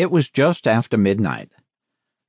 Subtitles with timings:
[0.00, 1.50] It was just after midnight.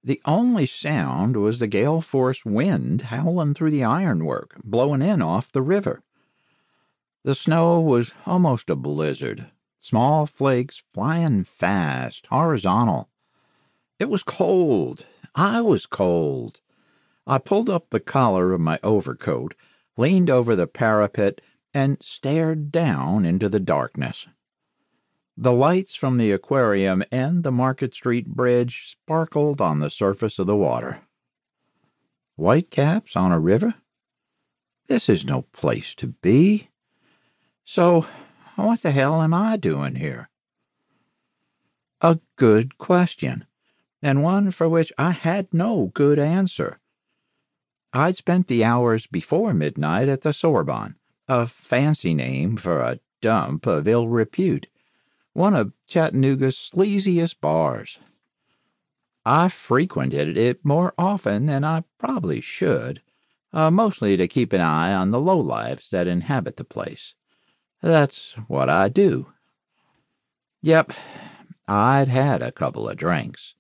[0.04, 5.54] The only sound was the gale force wind howling through the ironwork, blowing in off
[5.54, 6.04] the river.
[7.24, 13.08] The snow was almost a blizzard, small flakes flying fast, horizontal.
[14.00, 15.06] It was cold.
[15.34, 16.60] I was cold.
[17.26, 19.56] I pulled up the collar of my overcoat,
[19.96, 21.40] leaned over the parapet,
[21.74, 24.28] and stared down into the darkness.
[25.38, 30.48] The lights from the aquarium and the Market Street bridge sparkled on the surface of
[30.48, 31.02] the water.
[32.36, 33.76] Whitecaps on a river?
[34.88, 36.70] This is no place to be.
[37.64, 38.06] So,
[38.56, 40.30] what the hell am I doing here?
[42.02, 43.46] A good question,
[44.02, 46.80] and one for which I had no good answer.
[47.94, 50.96] I'd spent the hours before midnight at the Sorbonne,
[51.28, 54.68] a fancy name for a dump of ill repute
[55.34, 58.00] one of Chattanooga's sleaziest bars.
[59.26, 63.02] I frequented it more often than I probably should,
[63.54, 67.14] uh, mostly to keep an eye on the lowlifes that inhabit the place.
[67.82, 69.32] That's what I do.
[70.62, 70.94] Yep,
[71.68, 73.56] I'd had a couple of drinks.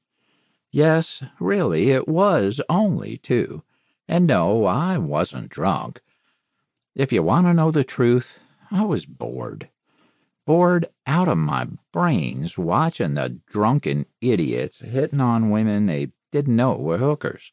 [0.72, 3.64] Yes, really, it was only two.
[4.08, 6.02] And no, I wasn't drunk.
[6.96, 8.40] If you want to know the truth,
[8.72, 9.70] I was bored
[10.45, 16.75] bored out of my brains watching the drunken idiots hitting on women they didn't know
[16.75, 17.52] were hookers.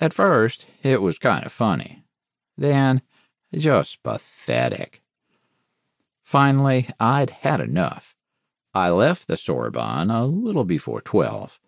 [0.00, 2.04] At first, it was kind of funny.
[2.56, 3.02] Then,
[3.54, 5.02] just pathetic.
[6.22, 8.14] Finally, I'd had enough.
[8.74, 11.58] I left the Sorbonne a little before twelve.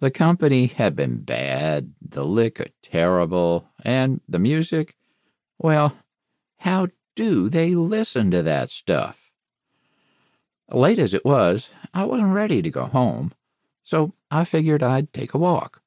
[0.00, 4.96] The company had been bad, the liquor terrible, and the music,
[5.58, 5.94] well,
[6.58, 9.30] how do they listen to that stuff?
[10.70, 13.32] Late as it was, I wasn't ready to go home,
[13.82, 15.82] so I figured I'd take a walk,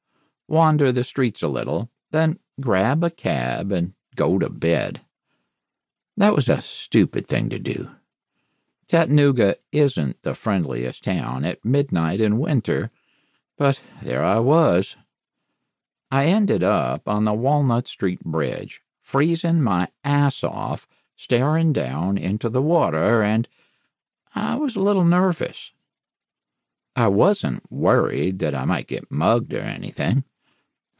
[0.46, 5.00] wander the streets a little, then grab a cab and go to bed.
[6.16, 7.90] That was a stupid thing to do.
[8.88, 12.90] Chattanooga isn't the friendliest town at midnight in winter,
[13.56, 14.96] but there I was.
[16.10, 20.86] I ended up on the Walnut Street Bridge, freezing my ass off,
[21.16, 23.48] staring down into the water, and
[24.34, 25.72] I was a little nervous.
[26.96, 30.24] I wasn't worried that I might get mugged or anything.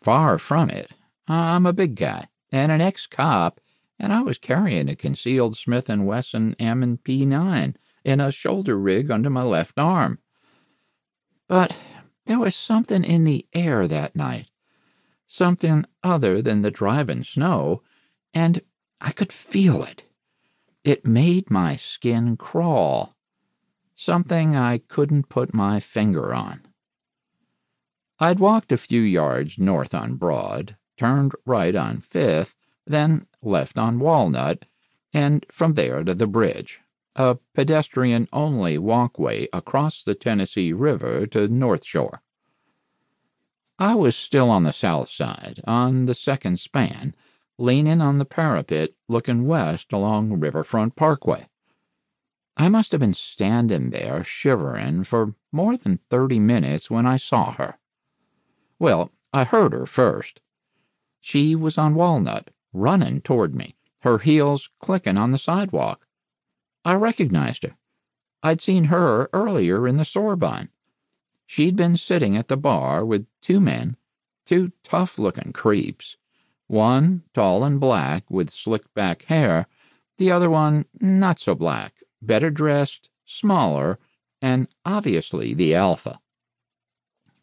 [0.03, 0.91] Far from it.
[1.27, 3.61] I'm a big guy and an ex-cop,
[3.99, 9.11] and I was carrying a concealed Smith & Wesson M&P 9 in a shoulder rig
[9.11, 10.19] under my left arm.
[11.49, 11.75] But
[12.27, 14.51] there was something in the air that night,
[15.27, 17.83] something other than the driving snow,
[18.33, 18.61] and
[19.05, 20.05] I could feel it.
[20.83, 23.15] It made my skin crawl
[23.95, 26.63] something I couldn't put my finger on.
[28.19, 32.55] I'd walked a few yards north on Broad, turned right on Fifth,
[32.87, 34.65] then left on Walnut,
[35.13, 36.81] and from there to the bridge,
[37.15, 42.23] a pedestrian only walkway across the Tennessee River to North Shore.
[43.79, 47.15] I was still on the south side, on the second span,
[47.59, 51.49] leaning on the parapet, looking west along Riverfront Parkway.
[52.57, 57.53] I must have been standing there shivering for more than thirty minutes when I saw
[57.53, 57.79] her.
[58.79, 60.41] Well, I heard her first.
[61.21, 66.07] She was on Walnut, running toward me, her heels clicking on the sidewalk.
[66.85, 67.77] I recognized her.
[68.43, 70.69] I'd seen her earlier in the Sorbonne.
[71.47, 73.97] She'd been sitting at the bar with two men,
[74.45, 76.17] two tough looking creeps,
[76.67, 79.67] one tall and black with slicked back hair,
[80.19, 83.99] the other one not so black, better dressed, smaller,
[84.41, 86.19] and obviously the alpha.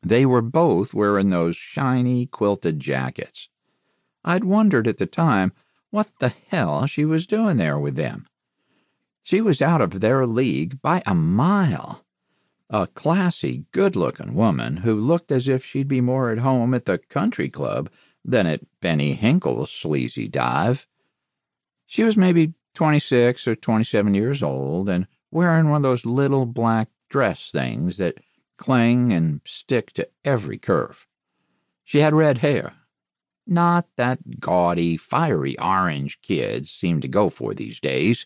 [0.01, 3.49] They were both wearing those shiny quilted jackets.
[4.23, 5.53] I'd wondered at the time
[5.89, 8.27] what the hell she was doing there with them.
[9.21, 12.03] She was out of their league by a mile.
[12.69, 16.85] A classy, good looking woman who looked as if she'd be more at home at
[16.85, 17.89] the country club
[18.23, 20.87] than at Benny Hinkle's sleazy dive.
[21.85, 26.89] She was maybe 26 or 27 years old and wearing one of those little black
[27.09, 28.19] dress things that
[28.57, 31.07] cling and stick to every curve.
[31.83, 32.73] She had red hair.
[33.47, 38.25] Not that gaudy, fiery orange kids seem to go for these days.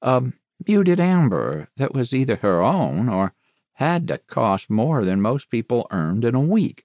[0.00, 0.22] A
[0.66, 3.34] muted amber that was either her own or
[3.74, 6.84] had to cost more than most people earned in a week.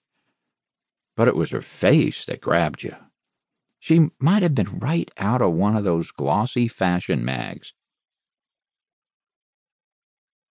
[1.19, 2.95] But it was her face that grabbed you.
[3.77, 7.73] She might have been right out of one of those glossy fashion mags,